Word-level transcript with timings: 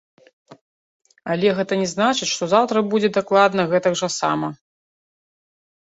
Але 1.33 1.47
гэта 1.59 1.73
не 1.83 1.87
значыць, 1.93 2.31
што 2.35 2.43
заўтра 2.55 2.77
будзе 2.95 3.09
дакладна 3.21 3.61
гэтак 3.75 3.93
жа 4.05 4.15
сама. 4.19 4.49